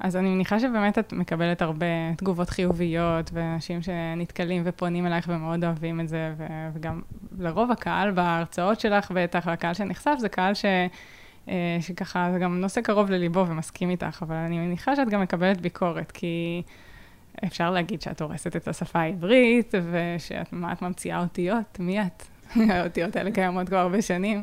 [0.00, 6.00] אז אני מניחה שבאמת את מקבלת הרבה תגובות חיוביות, ואנשים שנתקלים ופונים אלייך ומאוד אוהבים
[6.00, 6.34] את זה,
[6.72, 7.02] וגם
[7.38, 10.64] לרוב הקהל בהרצאות שלך, בטח, והקהל שנחשף, זה קהל ש...
[11.48, 15.60] אה, שככה, זה גם נושא קרוב לליבו ומסכים איתך, אבל אני מניחה שאת גם מקבלת
[15.60, 16.62] ביקורת, כי
[17.44, 21.80] אפשר להגיד שאת הורסת את השפה העברית, ושאת, מה ממציאה אותיות?
[21.80, 22.22] מי את?
[22.70, 24.42] האותיות האלה קיימות כבר הרבה שנים.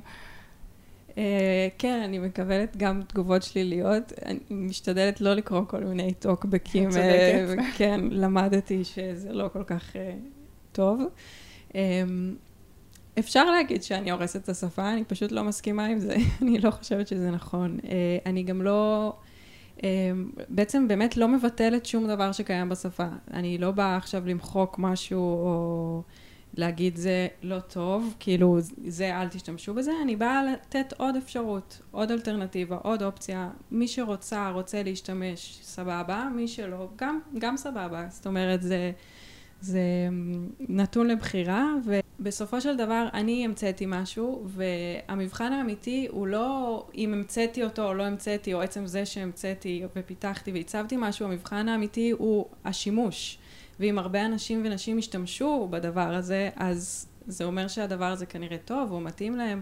[1.17, 4.13] אה, כן, אני מקבלת גם תגובות שליליות.
[4.26, 6.89] אני משתדלת לא לקרוא כל מיני טוקבקים.
[6.89, 7.04] צודקת.
[7.04, 10.15] אה, כן, למדתי שזה לא כל כך אה,
[10.71, 11.02] טוב.
[13.19, 16.15] אפשר להגיד שאני הורסת את השפה, אני פשוט לא מסכימה עם זה.
[16.41, 17.78] אני לא חושבת שזה נכון.
[18.26, 19.13] אני גם לא...
[20.49, 23.08] בעצם באמת לא מבטלת שום דבר שקיים בשפה.
[23.34, 26.02] אני לא באה עכשיו למחוק משהו או...
[26.57, 32.11] להגיד זה לא טוב, כאילו זה אל תשתמשו בזה, אני באה לתת עוד אפשרות, עוד
[32.11, 38.61] אלטרנטיבה, עוד אופציה, מי שרוצה, רוצה להשתמש, סבבה, מי שלא, גם, גם סבבה, זאת אומרת
[38.61, 38.91] זה,
[39.61, 39.81] זה
[40.59, 41.73] נתון לבחירה,
[42.19, 48.03] ובסופו של דבר אני המצאתי משהו, והמבחן האמיתי הוא לא אם המצאתי אותו או לא
[48.03, 53.37] המצאתי, או עצם זה שהמצאתי ופיתחתי והצבתי משהו, המבחן האמיתי הוא השימוש.
[53.79, 58.99] ואם הרבה אנשים ונשים ישתמשו בדבר הזה, אז זה אומר שהדבר הזה כנראה טוב או
[58.99, 59.62] מתאים להם,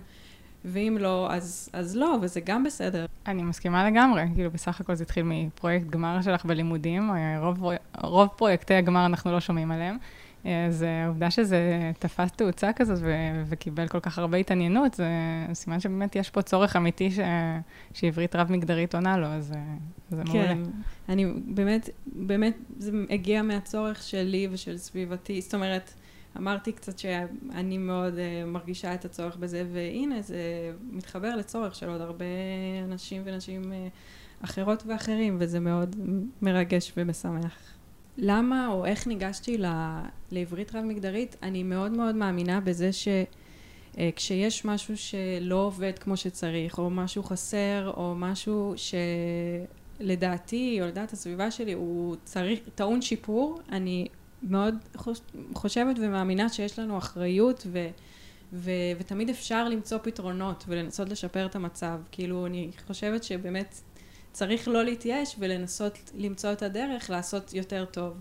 [0.65, 3.05] ואם לא, אז, אז לא, וזה גם בסדר.
[3.27, 7.63] אני מסכימה לגמרי, כאילו בסך הכל זה התחיל מפרויקט גמר שלך בלימודים, רוב,
[8.01, 9.97] רוב פרויקטי הגמר אנחנו לא שומעים עליהם.
[10.45, 15.07] אז העובדה שזה תפס תאוצה כזאת ו- וקיבל כל כך הרבה התעניינות, זה
[15.53, 17.19] סימן שבאמת יש פה צורך אמיתי ש-
[17.93, 19.53] שעברית רב-מגדרית עונה לו, אז
[20.09, 20.47] זה מעולה.
[20.47, 20.57] כן,
[21.09, 25.93] אני באמת, באמת, זה הגיע מהצורך שלי ושל סביבתי, זאת אומרת,
[26.37, 32.01] אמרתי קצת שאני מאוד uh, מרגישה את הצורך בזה, והנה, זה מתחבר לצורך של עוד
[32.01, 32.25] הרבה
[32.85, 35.95] אנשים ונשים uh, אחרות ואחרים, וזה מאוד
[36.41, 37.57] מרגש ומשמח.
[38.17, 39.57] למה או איך ניגשתי
[40.31, 46.89] לעברית רב-מגדרית, אני מאוד מאוד מאמינה בזה שכשיש אה, משהו שלא עובד כמו שצריך, או
[46.89, 48.73] משהו חסר, או משהו
[49.99, 54.07] שלדעתי, או לדעת הסביבה שלי, הוא צריך, טעון שיפור, אני
[54.43, 54.75] מאוד
[55.53, 57.87] חושבת ומאמינה שיש לנו אחריות ו...
[58.53, 61.99] ו, ותמיד אפשר למצוא פתרונות ולנסות לשפר את המצב.
[62.11, 63.81] כאילו, אני חושבת שבאמת
[64.31, 68.13] צריך לא להתייאש ולנסות למצוא את הדרך לעשות יותר טוב.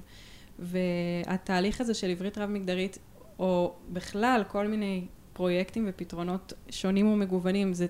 [0.59, 2.99] והתהליך הזה של עברית רב-מגדרית,
[3.38, 7.87] או בכלל כל מיני פרויקטים ופתרונות שונים ומגוונים, זה,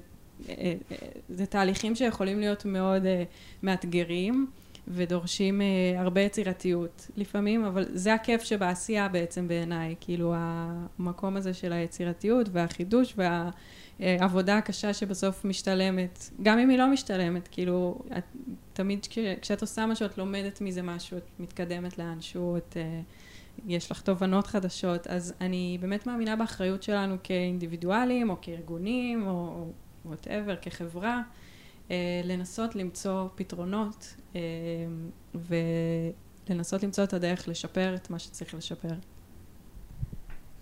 [0.48, 0.54] אה,
[0.92, 0.96] אה,
[1.28, 3.22] זה תהליכים שיכולים להיות מאוד אה,
[3.62, 4.46] מאתגרים.
[4.88, 5.61] ודורשים
[5.96, 13.14] הרבה יצירתיות לפעמים, אבל זה הכיף שבעשייה בעצם בעיניי, כאילו המקום הזה של היצירתיות והחידוש
[14.00, 18.24] והעבודה הקשה שבסוף משתלמת, גם אם היא לא משתלמת, כאילו את,
[18.72, 23.04] תמיד כש, כשאת עושה משהו את לומדת מזה משהו, את מתקדמת לאנשהו, את, uh,
[23.66, 29.66] יש לך תובנות חדשות, אז אני באמת מאמינה באחריות שלנו כאינדיבידואלים או כארגונים או
[30.04, 31.22] וואטאבר, כחברה.
[31.90, 34.40] אה, לנסות למצוא פתרונות אה,
[36.48, 38.94] ולנסות למצוא את הדרך לשפר את מה שצריך לשפר.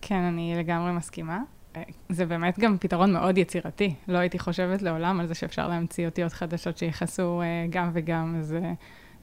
[0.00, 1.42] כן, אני לגמרי מסכימה.
[1.78, 3.94] אה, זה באמת גם פתרון מאוד יצירתי.
[4.08, 8.36] לא הייתי חושבת לעולם על זה שאפשר להמציא אותיות חדשות שיכסו גם וגם.
[8.40, 8.72] זה,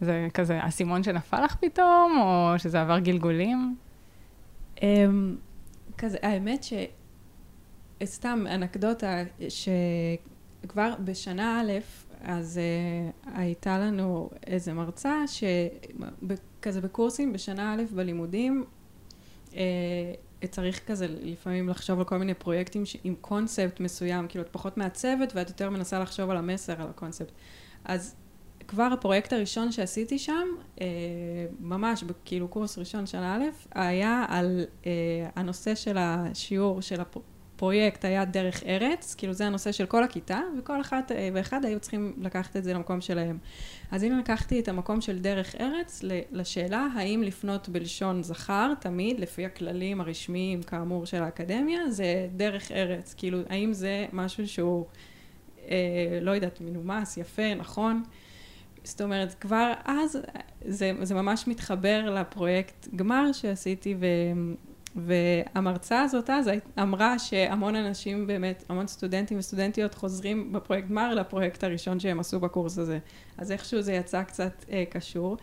[0.02, 3.76] זה כזה אסימון שנפל לך פתאום, או שזה עבר גלגולים?
[4.82, 5.36] אמ,
[5.98, 6.74] כזה, האמת ש...
[8.04, 9.70] סתם אנקדוטה, ש...
[10.68, 11.72] כבר בשנה א',
[12.22, 18.64] אז uh, הייתה לנו איזה מרצה שכזה בקורסים בשנה א' בלימודים,
[19.52, 19.56] uh,
[20.50, 25.32] צריך כזה לפעמים לחשוב על כל מיני פרויקטים עם קונספט מסוים, כאילו את פחות מעצבת
[25.36, 27.32] ואת יותר מנסה לחשוב על המסר, על הקונספט.
[27.86, 28.16] אז
[28.68, 30.80] כבר הפרויקט הראשון שעשיתי שם, uh,
[31.60, 34.86] ממש כאילו קורס ראשון שנה א', היה על uh,
[35.36, 37.18] הנושא של השיעור של הפ...
[37.56, 41.80] הפרויקט היה דרך ארץ, כאילו זה הנושא של כל הכיתה, וכל אחת אה, ואחד היו
[41.80, 43.38] צריכים לקחת את זה למקום שלהם.
[43.92, 49.46] אז הנה לקחתי את המקום של דרך ארץ לשאלה האם לפנות בלשון זכר, תמיד, לפי
[49.46, 54.86] הכללים הרשמיים כאמור של האקדמיה, זה דרך ארץ, כאילו האם זה משהו שהוא,
[55.70, 58.04] אה, לא יודעת, מנומס, יפה, נכון?
[58.84, 60.20] זאת אומרת, כבר אז
[60.66, 64.06] זה, זה ממש מתחבר לפרויקט גמר שעשיתי, ו...
[64.96, 66.50] והמרצה הזאת אז
[66.82, 72.78] אמרה שהמון אנשים באמת, המון סטודנטים וסטודנטיות חוזרים בפרויקט גמר לפרויקט הראשון שהם עשו בקורס
[72.78, 73.00] הזה.
[73.38, 75.38] אז איכשהו זה יצא קצת אה, קשור.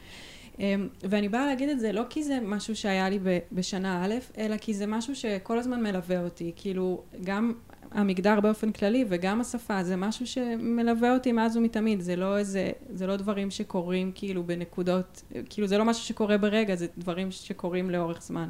[0.60, 3.18] אה, ואני באה להגיד את זה לא כי זה משהו שהיה לי
[3.52, 6.52] בשנה א', אלא כי זה משהו שכל הזמן מלווה אותי.
[6.56, 7.52] כאילו, גם
[7.90, 12.00] המגדר באופן כללי וגם השפה, זה משהו שמלווה אותי מאז ומתמיד.
[12.00, 16.74] זה לא איזה, זה לא דברים שקורים כאילו בנקודות, כאילו זה לא משהו שקורה ברגע,
[16.74, 18.48] זה דברים שקורים לאורך זמן.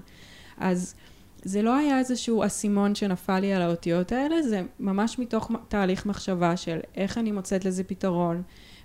[0.56, 0.94] אז
[1.42, 6.56] זה לא היה איזשהו אסימון שנפל לי על האותיות האלה, זה ממש מתוך תהליך מחשבה
[6.56, 8.42] של איך אני מוצאת לזה פתרון.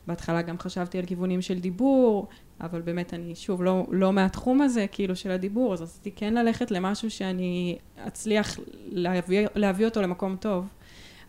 [0.07, 2.27] בהתחלה גם חשבתי על כיוונים של דיבור,
[2.61, 6.71] אבל באמת אני שוב לא, לא מהתחום הזה כאילו של הדיבור, אז רציתי כן ללכת
[6.71, 7.77] למשהו שאני
[8.07, 10.67] אצליח להביא, להביא אותו למקום טוב.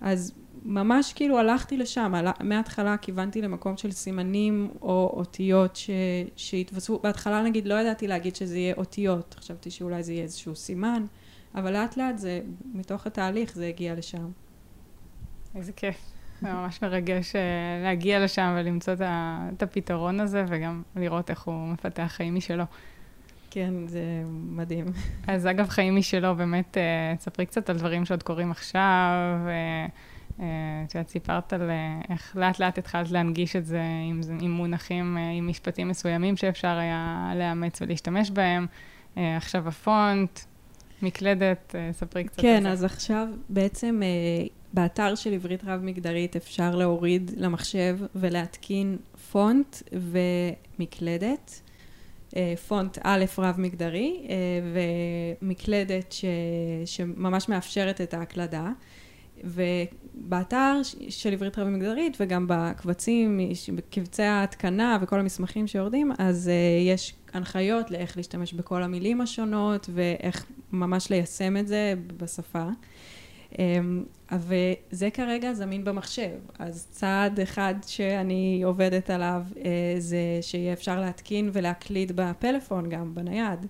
[0.01, 0.33] אז
[0.65, 5.91] ממש כאילו הלכתי לשם, מההתחלה כיוונתי למקום של סימנים או אותיות ש,
[6.37, 11.05] שהתווספו, בהתחלה נגיד לא ידעתי להגיד שזה יהיה אותיות, חשבתי שאולי זה יהיה איזשהו סימן,
[11.55, 12.41] אבל לאט לאט זה,
[12.75, 14.31] מתוך התהליך זה הגיע לשם.
[15.55, 15.97] איזה כיף.
[16.43, 17.41] זה ממש מרגש אה,
[17.83, 18.95] להגיע לשם ולמצוא
[19.53, 22.65] את הפתרון הזה, וגם לראות איך הוא מפתח חיים משלו.
[23.51, 24.87] כן, זה מדהים.
[25.27, 28.81] אז אגב, חיים משלו, באמת, אה, תספרי קצת על דברים שעוד קורים עכשיו.
[29.47, 29.87] אה,
[30.39, 31.71] את יודעת, סיפרת על
[32.11, 37.33] איך לאט לאט התחלת להנגיש את זה עם, עם מונחים, עם משפטים מסוימים שאפשר היה
[37.37, 38.67] לאמץ ולהשתמש בהם.
[39.17, 40.41] עכשיו הפונט,
[41.03, 44.01] מקלדת, ספרי קצת כן, אז עכשיו בעצם
[44.73, 48.97] באתר של עברית רב-מגדרית אפשר להוריד למחשב ולהתקין
[49.33, 51.61] פונט ומקלדת.
[52.37, 54.37] אה, פונט א' רב-מגדרי אה,
[55.43, 56.25] ומקלדת ש,
[56.85, 58.71] שממש מאפשרת את ההקלדה.
[59.45, 63.41] ובאתר של עברית רב-מגדרית וגם בקבצים,
[63.75, 70.47] בקבצי ההתקנה וכל המסמכים שיורדים, אז uh, יש הנחיות לאיך להשתמש בכל המילים השונות ואיך
[70.73, 72.69] ממש ליישם את זה בשפה.
[73.59, 76.39] אמ, וזה כרגע זמין במחשב.
[76.59, 83.67] אז צעד אחד שאני עובדת עליו אה, זה שיהיה אפשר להתקין ולהקליד בפלאפון גם, בנייד.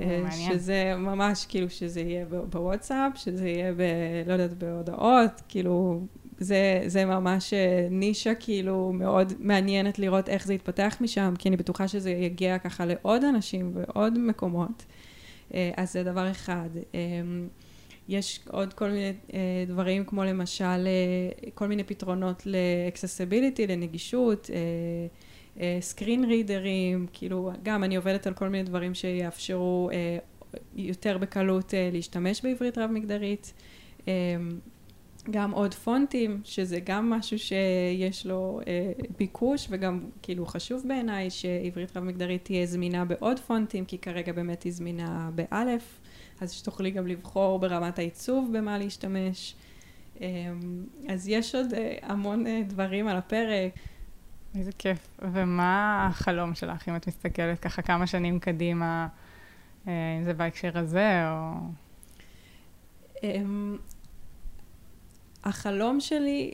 [0.00, 3.82] אה, שזה ממש כאילו שזה יהיה בוואטסאפ, שזה יהיה ב...
[4.26, 6.00] לא יודעת, בהודעות, כאילו
[6.38, 11.56] זה, זה ממש אה, נישה כאילו מאוד מעניינת לראות איך זה יתפתח משם, כי אני
[11.56, 14.84] בטוחה שזה יגיע ככה לעוד אנשים ועוד מקומות.
[15.76, 16.68] אז זה דבר אחד.
[18.08, 24.50] יש עוד כל מיני אה, דברים כמו למשל אה, כל מיני פתרונות ל accessibility, לנגישות,
[25.80, 30.18] סקרין רידרים, כאילו גם אני עובדת על כל מיני דברים שיאפשרו אה,
[30.76, 33.52] יותר בקלות אה, להשתמש בעברית רב מגדרית.
[34.08, 34.12] אה,
[35.30, 41.96] גם עוד פונטים, שזה גם משהו שיש לו אה, ביקוש וגם כאילו חשוב בעיניי שעברית
[41.96, 46.00] רב מגדרית תהיה זמינה בעוד פונטים, כי כרגע באמת היא זמינה באלף,
[46.40, 49.54] אז שתוכלי גם לבחור ברמת העיצוב במה להשתמש.
[50.20, 50.26] אה,
[51.08, 53.72] אז יש עוד אה, המון אה, דברים על הפרק.
[54.58, 55.18] איזה כיף.
[55.32, 59.08] ומה החלום שלך, אם את מסתכלת ככה כמה שנים קדימה,
[59.88, 61.54] אה, אם זה בהקשר הזה, או...
[63.22, 63.76] אמ,
[65.44, 66.52] החלום שלי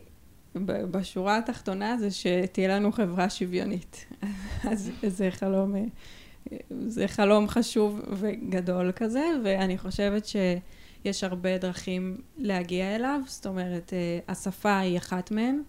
[0.64, 4.06] בשורה התחתונה זה שתהיה לנו חברה שוויונית.
[4.70, 5.82] אז זה חלום, אה,
[6.70, 14.18] זה חלום חשוב וגדול כזה, ואני חושבת שיש הרבה דרכים להגיע אליו, זאת אומרת, אה,
[14.28, 15.62] השפה היא אחת מהן.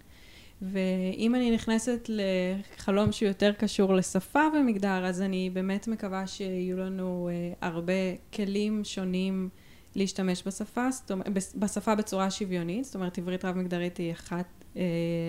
[0.62, 7.58] ואם אני נכנסת לחלום שיותר קשור לשפה ומגדר, אז אני באמת מקווה שיהיו לנו uh,
[7.62, 7.94] הרבה
[8.34, 9.50] כלים שונים
[9.96, 14.78] להשתמש בשפה, אומרת, בשפה בצורה שוויונית, זאת אומרת עברית רב מגדרית היא אחת, uh,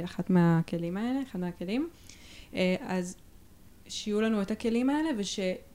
[0.05, 1.89] אחת מהכלים האלה, אחד מהכלים.
[2.53, 3.17] Uh, אז
[3.89, 5.11] שיהיו לנו את הכלים האלה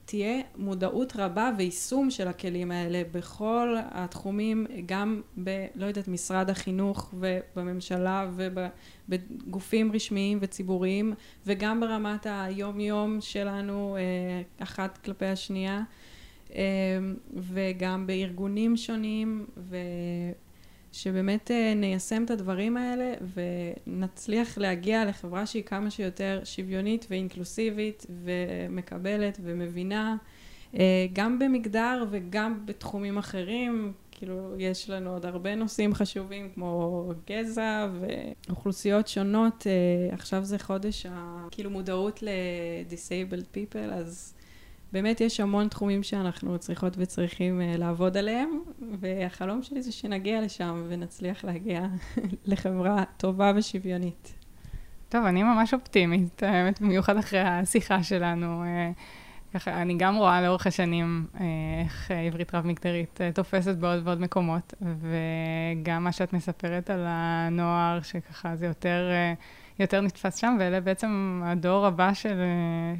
[0.08, 7.14] ושתהיה מודעות רבה ויישום של הכלים האלה בכל התחומים, גם ב, לא יודעת, משרד החינוך
[7.14, 8.30] ובממשלה
[9.08, 11.14] ובגופים רשמיים וציבוריים
[11.46, 15.82] וגם ברמת היום יום שלנו אה, אחת כלפי השנייה
[16.54, 16.60] אה,
[17.36, 19.76] וגם בארגונים שונים ו...
[20.92, 23.14] שבאמת אה, ניישם את הדברים האלה
[23.86, 30.16] ונצליח להגיע לחברה שהיא כמה שיותר שוויונית ואינקלוסיבית ומקבלת ומבינה
[30.78, 37.88] אה, גם במגדר וגם בתחומים אחרים, כאילו יש לנו עוד הרבה נושאים חשובים כמו גזע
[38.00, 41.06] ואוכלוסיות שונות, אה, עכשיו זה חודש
[41.50, 44.34] כאילו מודעות ל-disabled people אז
[44.92, 48.60] באמת יש המון תחומים שאנחנו צריכות וצריכים uh, לעבוד עליהם,
[49.00, 51.86] והחלום שלי זה שנגיע לשם ונצליח להגיע
[52.46, 54.34] לחברה טובה ושוויונית.
[55.08, 58.62] טוב, אני ממש אופטימית, האמת, במיוחד אחרי השיחה שלנו.
[58.62, 58.90] אה,
[59.54, 61.44] ככה, אני גם רואה לאורך השנים אה,
[61.84, 68.66] איך עברית רב-מגדרית תופסת בעוד ועוד מקומות, וגם מה שאת מספרת על הנוער, שככה זה
[68.66, 69.10] יותר...
[69.78, 72.40] יותר נתפס שם, ואלה בעצם הדור הבא של,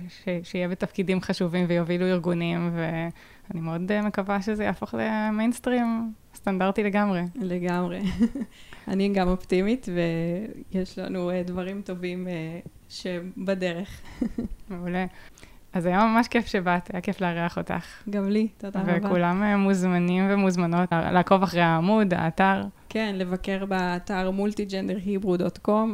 [0.08, 7.22] ש, שיהיה בתפקידים חשובים ויובילו ארגונים, ואני מאוד מקווה שזה יהפוך למיינסטרים סטנדרטי לגמרי.
[7.34, 8.00] לגמרי.
[8.88, 9.88] אני גם אופטימית,
[10.72, 14.00] ויש לנו אה, דברים טובים אה, שבדרך.
[14.70, 15.06] מעולה.
[15.72, 18.02] אז היה ממש כיף שבאת, היה כיף לארח אותך.
[18.10, 18.92] גם לי, תודה רבה.
[19.08, 22.62] וכולם אה, מוזמנים ומוזמנות לעקוב אחרי העמוד, האתר.
[22.88, 25.88] כן, לבקר באתר multigenderhebrew.com.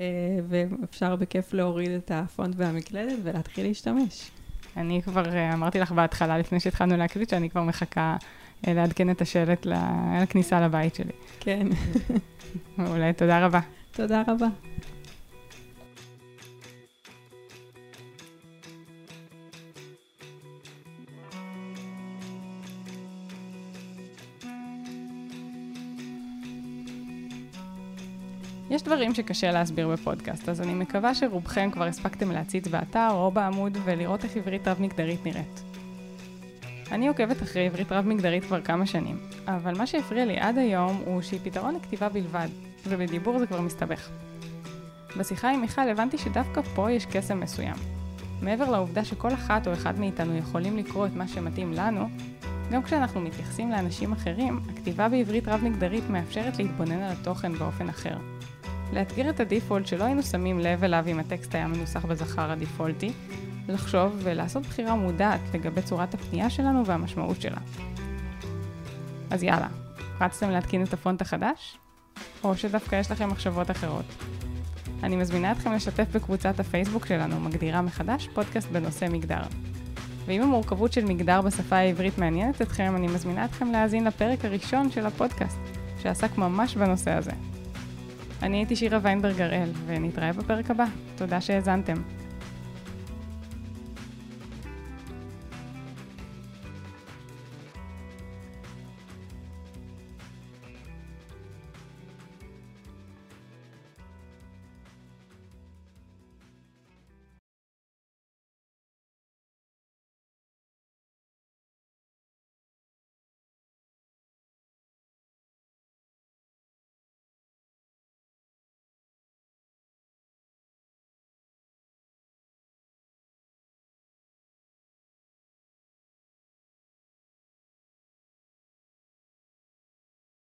[0.00, 0.04] אה,
[0.48, 4.30] ואפשר בכיף להוריד את הפונט והמקלדת ולהתחיל להשתמש.
[4.76, 8.16] אני כבר אה, אמרתי לך בהתחלה, לפני שהתחלנו להקליט, שאני כבר מחכה
[8.66, 11.12] אה, לעדכן את השלט לכניסה לבית שלי.
[11.40, 11.66] כן.
[12.78, 13.60] מעולה, תודה רבה.
[13.92, 14.46] תודה רבה.
[28.78, 33.78] יש דברים שקשה להסביר בפודקאסט, אז אני מקווה שרובכם כבר הספקתם להציץ באתר או בעמוד
[33.84, 35.62] ולראות איך עברית רב-מגדרית נראית.
[36.92, 41.22] אני עוקבת אחרי עברית רב-מגדרית כבר כמה שנים, אבל מה שהפריע לי עד היום הוא
[41.22, 42.48] שהיא פתרון לכתיבה בלבד,
[42.86, 44.08] ובדיבור זה כבר מסתבך.
[45.16, 47.76] בשיחה עם מיכל הבנתי שדווקא פה יש קסם מסוים.
[48.42, 52.08] מעבר לעובדה שכל אחת או אחד מאיתנו יכולים לקרוא את מה שמתאים לנו,
[52.72, 58.16] גם כשאנחנו מתייחסים לאנשים אחרים, הכתיבה בעברית רב-מגדרית מאפשרת להתבונן על התוכן באופן אחר.
[58.92, 63.12] לאתגר את הדיפולט שלא היינו שמים לב אליו אם הטקסט היה מנוסח בזכר הדיפולטי,
[63.68, 67.60] לחשוב ולעשות בחירה מודעת לגבי צורת הפנייה שלנו והמשמעות שלה.
[69.30, 69.68] אז יאללה,
[70.20, 71.78] רצתם להתקין את הפונט החדש?
[72.44, 74.04] או שדווקא יש לכם מחשבות אחרות?
[75.02, 79.42] אני מזמינה אתכם לשתף בקבוצת הפייסבוק שלנו, מגדירה מחדש, פודקאסט בנושא מגדר.
[80.28, 85.06] ואם המורכבות של מגדר בשפה העברית מעניינת אתכם, אני מזמינה אתכם להאזין לפרק הראשון של
[85.06, 85.58] הפודקאסט,
[86.02, 87.30] שעסק ממש בנושא הזה.
[88.42, 90.84] אני הייתי שירה ויינברג הראל, ונתראה בפרק הבא.
[91.16, 91.94] תודה שהאזנתם.